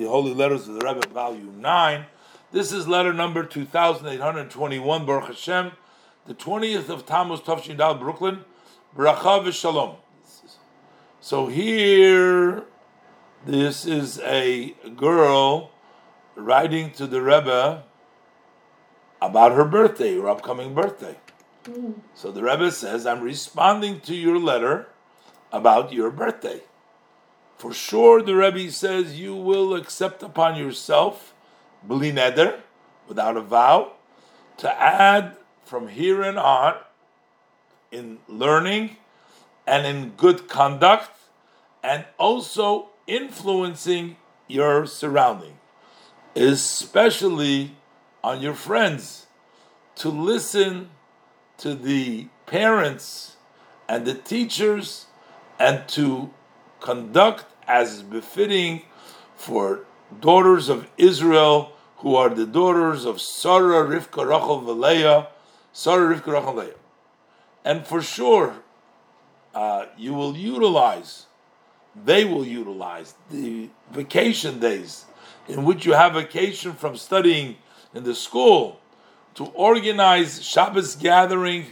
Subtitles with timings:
[0.00, 2.06] the Holy Letters of the Rebbe, Volume 9.
[2.52, 5.72] This is letter number 2821, Baruch Hashem,
[6.24, 8.46] the 20th of Tammuz, Tavshin Dal, Brooklyn,
[8.96, 9.96] Bracha v'Shalom.
[11.20, 12.64] So here,
[13.44, 15.70] this is a girl
[16.34, 17.84] writing to the Rebbe
[19.20, 21.18] about her birthday, her upcoming birthday.
[21.66, 21.92] Hmm.
[22.14, 24.88] So the Rebbe says, I'm responding to your letter
[25.52, 26.62] about your birthday.
[27.60, 31.34] For sure, the Rebbe says, you will accept upon yourself,
[31.82, 32.60] bli neder,
[33.06, 33.92] without a vow,
[34.56, 36.76] to add from here and on
[37.92, 38.96] in learning
[39.66, 41.10] and in good conduct
[41.82, 44.16] and also influencing
[44.48, 45.58] your surrounding,
[46.34, 47.76] especially
[48.24, 49.26] on your friends,
[49.96, 50.88] to listen
[51.58, 53.36] to the parents
[53.86, 55.08] and the teachers
[55.58, 56.30] and to
[56.80, 58.82] conduct as is befitting
[59.36, 59.84] for
[60.20, 65.28] daughters of Israel who are the daughters of Sarah, Rivka, Rachel, v'Leah,
[65.72, 66.74] Sarah, Rivka, Rachel, v'Leah.
[67.64, 68.56] And for sure,
[69.54, 71.26] uh, you will utilize,
[71.94, 75.04] they will utilize the vacation days
[75.46, 77.56] in which you have vacation from studying
[77.94, 78.80] in the school
[79.34, 81.66] to organize Shabbos gathering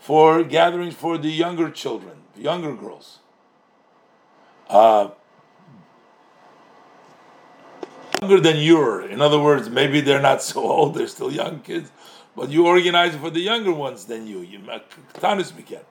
[0.00, 3.20] for gatherings for the younger children, the younger girls.
[4.68, 5.10] Uh,
[8.24, 9.02] younger than you're.
[9.02, 11.90] In other words, maybe they're not so old; they're still young kids,
[12.34, 14.40] but you organize for the younger ones than you.
[14.40, 14.60] You
[15.14, 15.84] tanis weekend,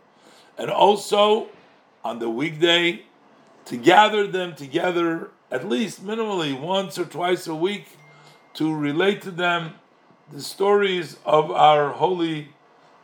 [0.57, 1.49] and also
[2.03, 3.03] on the weekday
[3.65, 7.97] to gather them together at least minimally once or twice a week
[8.55, 9.75] to relate to them
[10.31, 12.49] the stories of our holy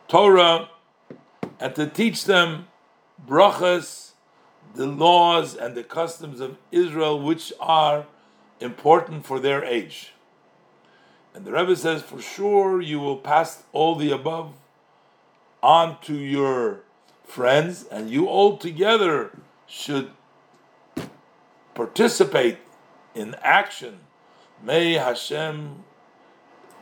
[0.08, 0.68] Torah
[1.60, 2.66] and to teach them
[3.26, 4.12] brachas,
[4.74, 8.06] the laws and the customs of Israel, which are
[8.60, 10.12] important for their age.
[11.34, 14.52] And the Rebbe says, for sure, you will pass all the above
[15.62, 16.80] on to your
[17.24, 19.30] friends, and you all together
[19.66, 20.10] should
[21.74, 22.58] participate
[23.14, 24.00] in action.
[24.62, 25.84] May Hashem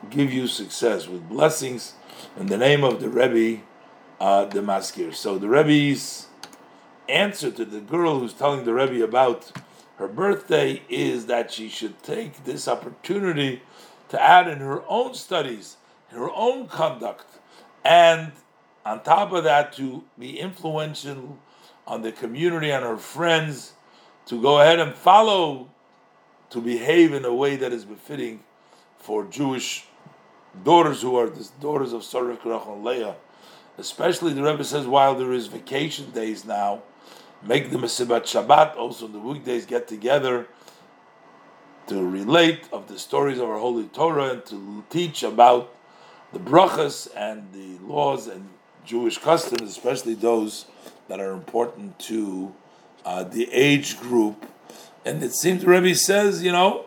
[0.09, 1.93] give you success with blessings
[2.37, 3.61] in the name of the Rebbe,
[4.19, 5.13] uh, the Mazkir.
[5.13, 6.27] So the Rebbe's
[7.07, 9.51] answer to the girl who's telling the Rebbe about
[9.99, 13.61] her birthday is that she should take this opportunity
[14.07, 15.75] to add in her own studies,
[16.07, 17.25] her own conduct,
[17.83, 18.31] and
[18.85, 21.37] on top of that, to be influential
[21.85, 23.73] on the community and her friends
[24.25, 25.69] to go ahead and follow,
[26.49, 28.39] to behave in a way that is befitting
[28.97, 29.85] for Jewish
[30.63, 33.15] daughters who are the daughters of Sarah and Leah.
[33.77, 36.83] Especially the Rebbe says while there is vacation days now,
[37.43, 40.47] make the Mesibat Shabbat also on the weekdays get together
[41.87, 45.73] to relate of the stories of our holy Torah and to teach about
[46.31, 48.49] the brachas and the laws and
[48.85, 50.65] Jewish customs, especially those
[51.07, 52.53] that are important to
[53.05, 54.45] uh, the age group.
[55.05, 56.85] And it seems Rebbe says, you know,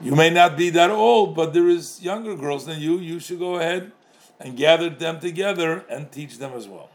[0.00, 2.98] you may not be that old, but there is younger girls than you.
[2.98, 3.92] You should go ahead
[4.38, 6.90] and gather them together and teach them as well.